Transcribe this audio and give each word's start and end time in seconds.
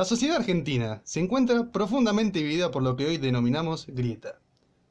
La 0.00 0.06
sociedad 0.06 0.38
argentina 0.38 1.02
se 1.04 1.20
encuentra 1.20 1.70
profundamente 1.70 2.38
dividida 2.38 2.70
por 2.70 2.82
lo 2.82 2.96
que 2.96 3.04
hoy 3.04 3.18
denominamos 3.18 3.84
grieta. 3.86 4.38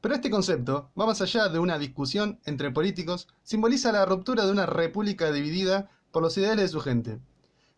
Pero 0.01 0.13
este 0.13 0.29
concepto 0.29 0.91
va 0.95 1.07
más 1.07 1.19
allá 1.19 1.49
de 1.49 1.57
una 1.57 1.79
discusión 1.79 2.39
entre 2.45 2.69
políticos, 2.69 3.27
simboliza 3.41 3.91
la 3.91 4.05
ruptura 4.05 4.45
de 4.45 4.51
una 4.51 4.67
república 4.67 5.31
dividida 5.31 5.89
por 6.11 6.21
los 6.21 6.37
ideales 6.37 6.65
de 6.65 6.67
su 6.67 6.79
gente. 6.79 7.17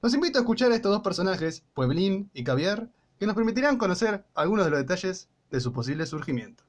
Los 0.02 0.14
invito 0.14 0.40
a 0.40 0.42
escuchar 0.42 0.74
a 0.74 0.76
estos 0.76 0.92
dos 0.92 1.04
personajes, 1.04 1.64
Pueblín 1.74 2.30
y 2.34 2.44
Caviar, 2.44 2.90
que 3.18 3.28
nos 3.28 3.36
permitirán 3.36 3.78
conocer 3.78 4.26
algunos 4.36 4.66
de 4.66 4.72
los 4.72 4.80
detalles 4.82 5.30
de 5.52 5.62
su 5.62 5.72
posible 5.72 6.06
surgimiento. 6.08 6.66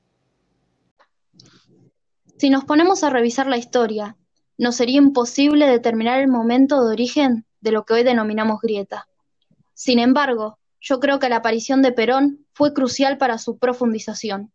Si 2.36 2.50
nos 2.50 2.62
ponemos 2.62 3.02
a 3.02 3.10
revisar 3.10 3.48
la 3.48 3.56
historia, 3.56 4.16
nos 4.58 4.76
sería 4.76 4.98
imposible 4.98 5.66
determinar 5.66 6.20
el 6.20 6.28
momento 6.28 6.84
de 6.84 6.92
origen 6.92 7.46
de 7.60 7.72
lo 7.72 7.84
que 7.84 7.94
hoy 7.94 8.04
denominamos 8.04 8.60
grieta. 8.60 9.08
Sin 9.82 9.98
embargo, 9.98 10.60
yo 10.80 11.00
creo 11.00 11.18
que 11.18 11.28
la 11.28 11.38
aparición 11.38 11.82
de 11.82 11.90
Perón 11.90 12.46
fue 12.52 12.72
crucial 12.72 13.18
para 13.18 13.36
su 13.36 13.58
profundización. 13.58 14.52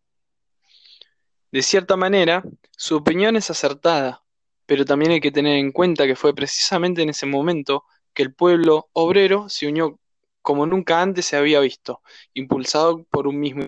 De 1.52 1.62
cierta 1.62 1.98
manera, 1.98 2.44
su 2.77 2.95
opinión 2.95 3.35
es 3.35 3.49
acertada, 3.49 4.23
pero 4.66 4.85
también 4.85 5.12
hay 5.12 5.20
que 5.20 5.34
tener 5.34 5.58
en 5.58 5.73
cuenta 5.73 6.08
que 6.08 6.16
fue 6.16 6.34
precisamente 6.34 7.02
en 7.02 7.09
ese 7.09 7.26
momento 7.26 7.84
que 8.13 8.23
el 8.23 8.34
pueblo 8.34 8.88
obrero 8.94 9.49
se 9.49 9.68
unió 9.68 9.99
como 10.41 10.66
nunca 10.66 11.02
antes 11.02 11.26
se 11.26 11.35
había 11.35 11.59
visto, 11.59 12.02
impulsado 12.34 13.04
por 13.12 13.27
un 13.27 13.37
mismo... 13.37 13.63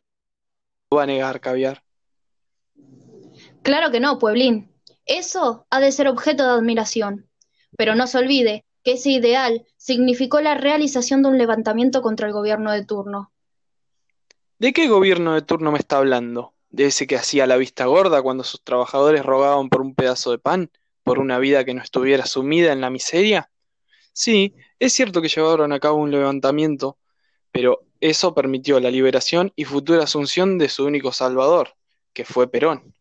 No 0.90 0.96
va 0.96 1.04
a 1.04 1.08
negar, 1.08 1.42
caviar. 1.42 1.84
Claro 3.64 3.92
que 3.92 4.00
no, 4.00 4.18
Pueblín. 4.18 4.72
Eso 5.06 5.68
ha 5.70 5.82
de 5.82 5.92
ser 5.92 6.08
objeto 6.08 6.46
de 6.46 6.52
admiración. 6.52 7.30
Pero 7.76 7.96
no 7.96 8.08
se 8.08 8.18
olvide 8.18 8.64
que 8.84 8.94
ese 8.94 9.12
ideal 9.12 9.66
significó 9.78 10.42
la 10.42 10.56
realización 10.56 11.24
de 11.24 11.30
un 11.30 11.38
levantamiento 11.38 12.02
contra 12.02 12.28
el 12.28 12.34
gobierno 12.34 12.72
de 12.72 12.86
turno. 12.86 13.32
¿De 14.58 14.74
qué 14.74 14.88
gobierno 14.88 15.34
de 15.34 15.42
turno 15.42 15.72
me 15.72 15.80
está 15.80 15.98
hablando? 15.98 16.54
¿De 16.70 16.86
ese 16.86 17.08
que 17.08 17.16
hacía 17.16 17.48
la 17.48 17.58
vista 17.58 17.86
gorda 17.86 18.22
cuando 18.22 18.44
sus 18.44 18.64
trabajadores 18.64 19.26
rogaban 19.26 19.70
por 19.70 19.82
un 19.82 19.96
pedazo 19.96 20.32
de 20.32 20.38
pan, 20.38 20.70
por 21.04 21.20
una 21.20 21.40
vida 21.40 21.66
que 21.66 21.74
no 21.74 21.82
estuviera 21.82 22.26
sumida 22.26 22.74
en 22.74 22.82
la 22.82 22.90
miseria? 22.90 23.50
Sí, 24.14 24.56
es 24.80 24.94
cierto 24.94 25.22
que 25.22 25.30
llevaron 25.30 25.72
a 25.72 25.80
cabo 25.80 25.98
un 25.98 26.12
levantamiento, 26.12 26.98
pero 27.52 27.86
eso 28.02 28.36
permitió 28.36 28.80
la 28.80 28.92
liberación 28.92 29.52
y 29.56 29.66
futura 29.66 30.04
asunción 30.04 30.58
de 30.58 30.70
su 30.70 30.86
único 30.86 31.12
salvador, 31.12 31.76
que 32.14 32.26
fue 32.26 32.50
Perón. 32.50 32.94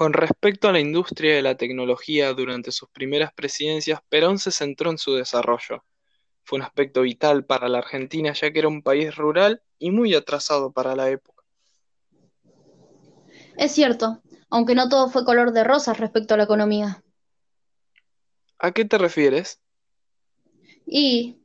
Con 0.00 0.14
respecto 0.14 0.66
a 0.66 0.72
la 0.72 0.80
industria 0.80 1.34
de 1.34 1.42
la 1.42 1.58
tecnología 1.58 2.32
durante 2.32 2.72
sus 2.72 2.88
primeras 2.88 3.34
presidencias, 3.34 4.00
Perón 4.08 4.38
se 4.38 4.50
centró 4.50 4.90
en 4.90 4.96
su 4.96 5.12
desarrollo. 5.12 5.84
Fue 6.42 6.58
un 6.58 6.62
aspecto 6.62 7.02
vital 7.02 7.44
para 7.44 7.68
la 7.68 7.80
Argentina 7.80 8.32
ya 8.32 8.50
que 8.50 8.60
era 8.60 8.68
un 8.68 8.82
país 8.82 9.14
rural 9.14 9.60
y 9.78 9.90
muy 9.90 10.14
atrasado 10.14 10.72
para 10.72 10.96
la 10.96 11.10
época. 11.10 11.44
Es 13.58 13.72
cierto, 13.72 14.22
aunque 14.48 14.74
no 14.74 14.88
todo 14.88 15.10
fue 15.10 15.26
color 15.26 15.52
de 15.52 15.64
rosas 15.64 15.98
respecto 15.98 16.32
a 16.32 16.38
la 16.38 16.44
economía. 16.44 17.04
¿A 18.58 18.72
qué 18.72 18.86
te 18.86 18.96
refieres? 18.96 19.60
Y 20.86 21.42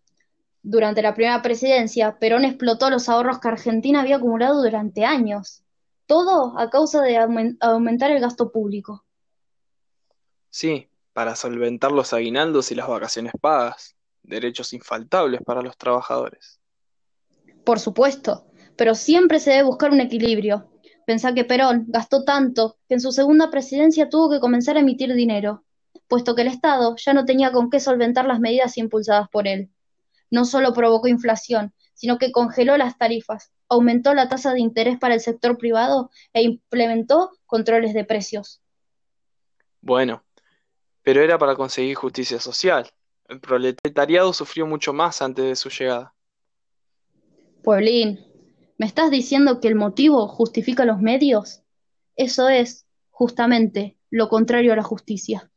durante 0.64 1.02
la 1.02 1.14
primera 1.14 1.42
presidencia, 1.42 2.18
Perón 2.20 2.46
explotó 2.46 2.90
los 2.90 3.10
ahorros 3.10 3.42
que 3.42 3.50
Argentina 3.50 4.00
había 4.00 4.16
acumulado 4.16 4.64
durante 4.64 5.04
años. 5.04 5.65
Todo 6.08 6.58
a 6.58 6.70
causa 6.70 7.02
de 7.02 7.18
aumentar 7.18 8.12
el 8.12 8.22
gasto 8.22 8.52
público. 8.52 9.06
Sí, 10.50 10.88
para 11.14 11.36
solventar 11.36 11.92
los 11.92 12.14
aguinaldos 12.14 12.72
y 12.72 12.76
las 12.76 12.88
vacaciones 12.88 13.34
pagas, 13.42 13.96
derechos 14.22 14.74
infaltables 14.74 15.42
para 15.42 15.62
los 15.62 15.78
trabajadores. 15.78 16.60
Por 17.64 17.80
supuesto, 17.80 18.46
pero 18.76 18.96
siempre 18.96 19.40
se 19.40 19.52
debe 19.52 19.64
buscar 19.64 19.92
un 19.92 20.02
equilibrio. 20.02 20.70
Pensá 21.06 21.34
que 21.34 21.46
Perón 21.46 21.86
gastó 21.88 22.24
tanto 22.24 22.78
que 22.88 22.96
en 22.96 23.02
su 23.02 23.12
segunda 23.12 23.50
presidencia 23.50 24.10
tuvo 24.10 24.30
que 24.30 24.40
comenzar 24.40 24.78
a 24.78 24.82
emitir 24.82 25.14
dinero, 25.14 25.64
puesto 26.08 26.36
que 26.36 26.44
el 26.44 26.48
Estado 26.48 26.96
ya 26.98 27.14
no 27.14 27.26
tenía 27.26 27.52
con 27.52 27.70
qué 27.70 27.80
solventar 27.80 28.26
las 28.26 28.40
medidas 28.40 28.78
impulsadas 28.78 29.30
por 29.30 29.48
él. 29.48 29.72
No 30.30 30.46
solo 30.46 30.74
provocó 30.74 31.08
inflación, 31.08 31.74
sino 31.94 32.18
que 32.18 32.32
congeló 32.32 32.78
las 32.78 32.98
tarifas, 32.98 33.52
aumentó 33.70 34.14
la 34.14 34.30
tasa 34.30 34.54
de 34.54 34.60
interés 34.60 34.98
para 35.00 35.14
el 35.14 35.22
sector 35.22 35.58
privado 35.58 36.10
e 36.34 36.44
implementó 36.44 37.32
controles 37.46 37.94
de 37.94 38.06
precios. 38.06 38.62
Bueno, 39.82 40.24
pero 41.04 41.22
era 41.22 41.38
para 41.38 41.56
conseguir 41.56 41.96
justicia 41.96 42.40
social. 42.40 42.92
El 43.28 43.40
proletariado 43.40 44.34
sufrió 44.34 44.66
mucho 44.66 44.94
más 44.94 45.22
antes 45.22 45.46
de 45.46 45.56
su 45.56 45.70
llegada. 45.70 46.14
Pueblín, 47.64 48.20
¿me 48.78 48.86
estás 48.86 49.10
diciendo 49.10 49.60
que 49.60 49.68
el 49.68 49.76
motivo 49.76 50.28
justifica 50.28 50.86
los 50.86 51.00
medios? 51.00 51.62
Eso 52.16 52.50
es, 52.50 52.86
justamente, 53.10 53.98
lo 54.10 54.30
contrario 54.30 54.74
a 54.74 54.76
la 54.76 54.84
justicia. 54.84 55.52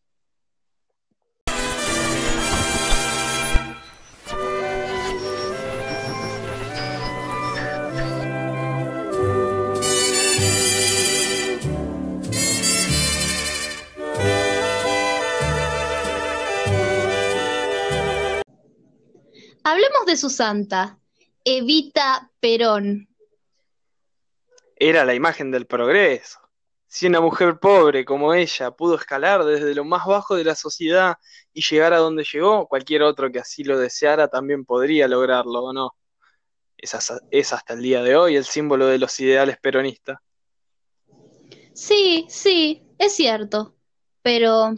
Hablemos 19.88 20.06
de 20.06 20.16
su 20.19 20.28
santa, 20.28 20.99
Evita 21.43 22.31
Perón. 22.41 23.09
Era 24.76 25.03
la 25.06 25.15
imagen 25.15 25.50
del 25.50 25.66
progreso. 25.66 26.38
Si 26.87 27.06
una 27.06 27.22
mujer 27.22 27.59
pobre 27.59 28.04
como 28.04 28.34
ella 28.34 28.71
pudo 28.71 28.97
escalar 28.97 29.47
desde 29.47 29.75
lo 29.75 29.87
más 29.87 30.04
bajo 30.04 30.37
de 30.37 30.44
la 30.44 30.54
sociedad 30.54 31.16
y 31.54 31.62
llegar 31.62 31.94
a 31.94 31.99
donde 31.99 32.26
llegó, 32.31 32.69
cualquier 32.69 33.03
otro 33.03 33.32
que 33.32 33.38
así 33.38 33.65
lo 33.65 33.78
deseara 33.78 34.28
también 34.28 34.66
podría 34.66 35.09
lograrlo, 35.09 35.65
¿o 35.65 35.72
no? 35.72 35.97
Es, 36.76 36.94
es 37.31 37.53
hasta 37.55 37.72
el 37.72 37.81
día 37.81 38.03
de 38.03 38.15
hoy 38.15 38.37
el 38.37 38.44
símbolo 38.44 38.84
de 38.88 38.99
los 38.99 39.19
ideales 39.20 39.56
peronistas. 39.59 40.19
Sí, 41.72 42.26
sí, 42.28 42.87
es 42.99 43.15
cierto. 43.15 43.75
Pero 44.20 44.75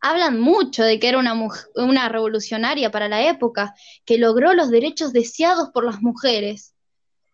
hablan 0.00 0.38
mucho 0.40 0.82
de 0.82 0.98
que 0.98 1.08
era 1.08 1.18
una, 1.18 1.34
una 1.74 2.08
revolucionaria 2.08 2.90
para 2.90 3.08
la 3.08 3.28
época, 3.28 3.74
que 4.04 4.18
logró 4.18 4.52
los 4.54 4.70
derechos 4.70 5.12
deseados 5.12 5.70
por 5.70 5.84
las 5.84 6.00
mujeres. 6.02 6.74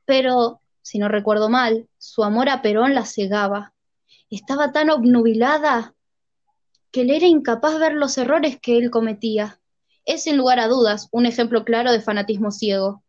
Pero, 0.05 0.61
si 0.83 0.99
no 0.99 1.09
recuerdo 1.09 1.49
mal, 1.49 1.89
su 1.99 2.25
amor 2.25 2.49
a 2.49 2.63
Perón 2.63 2.95
la 2.95 3.05
cegaba. 3.05 3.75
Estaba 4.31 4.73
tan 4.73 4.91
obnubilada 4.91 5.95
que 6.91 7.05
le 7.05 7.17
era 7.17 7.27
incapaz 7.27 7.79
ver 7.79 7.95
los 7.95 8.17
errores 8.19 8.59
que 8.61 8.79
él 8.79 8.91
cometía. 8.91 9.61
Es 10.05 10.25
sin 10.25 10.37
lugar 10.37 10.61
a 10.61 10.69
dudas 10.69 11.09
un 11.13 11.27
ejemplo 11.27 11.65
claro 11.65 11.93
de 11.93 12.01
fanatismo 12.01 12.51
ciego. 12.51 13.03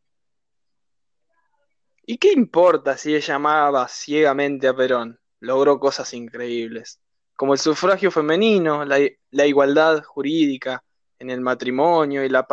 ¿Y 2.05 2.17
qué 2.17 2.31
importa 2.31 2.97
si 2.97 3.15
ella 3.15 3.35
amaba 3.35 3.87
ciegamente 3.87 4.67
a 4.67 4.75
Perón? 4.75 5.19
Logró 5.39 5.79
cosas 5.79 6.13
increíbles 6.13 6.99
como 7.35 7.53
el 7.53 7.59
sufragio 7.59 8.11
femenino, 8.11 8.85
la, 8.85 9.45
igualdad 9.45 10.03
jurídica 10.03 10.83
en 11.19 11.29
el 11.29 11.41
matrimonio 11.41 12.23
y 12.23 12.29
la, 12.29 12.47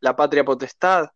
la 0.00 0.16
patria 0.16 0.44
potestad, 0.44 1.10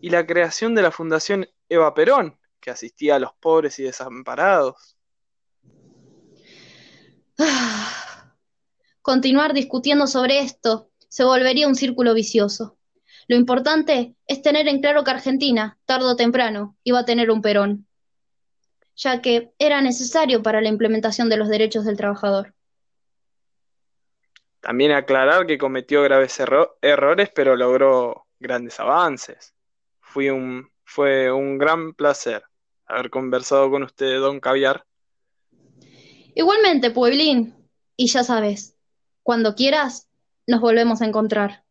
y 0.00 0.10
la 0.10 0.26
creación 0.26 0.74
de 0.74 0.82
la 0.82 0.90
Fundación 0.90 1.48
Eva 1.68 1.94
Perón, 1.94 2.38
que 2.60 2.70
asistía 2.70 3.16
a 3.16 3.18
los 3.18 3.32
pobres 3.34 3.78
y 3.78 3.84
desamparados. 3.84 4.96
Continuar 9.00 9.54
discutiendo 9.54 10.06
sobre 10.06 10.40
esto 10.40 10.90
se 11.08 11.24
volvería 11.24 11.68
un 11.68 11.74
círculo 11.74 12.14
vicioso. 12.14 12.78
Lo 13.28 13.36
importante 13.36 14.16
es 14.26 14.42
tener 14.42 14.68
en 14.68 14.80
claro 14.80 15.04
que 15.04 15.12
Argentina, 15.12 15.78
tarde 15.84 16.06
o 16.06 16.16
temprano, 16.16 16.76
iba 16.82 16.98
a 17.00 17.04
tener 17.04 17.30
un 17.30 17.40
Perón 17.40 17.86
ya 18.96 19.20
que 19.20 19.52
era 19.58 19.80
necesario 19.80 20.42
para 20.42 20.60
la 20.60 20.68
implementación 20.68 21.28
de 21.28 21.36
los 21.36 21.48
derechos 21.48 21.84
del 21.84 21.96
trabajador. 21.96 22.54
También 24.60 24.92
aclarar 24.92 25.46
que 25.46 25.58
cometió 25.58 26.02
graves 26.02 26.40
errores, 26.80 27.30
pero 27.34 27.56
logró 27.56 28.26
grandes 28.38 28.78
avances. 28.78 29.54
Fui 30.00 30.30
un, 30.30 30.70
fue 30.84 31.32
un 31.32 31.58
gran 31.58 31.94
placer 31.94 32.44
haber 32.92 33.10
conversado 33.10 33.70
con 33.70 33.82
usted, 33.82 34.20
don 34.20 34.40
Caviar. 34.40 34.84
Igualmente, 36.34 36.90
Pueblín. 36.90 37.54
Y 37.96 38.06
ya 38.06 38.24
sabes, 38.24 38.76
cuando 39.22 39.54
quieras, 39.54 40.08
nos 40.46 40.60
volvemos 40.60 41.02
a 41.02 41.06
encontrar. 41.06 41.61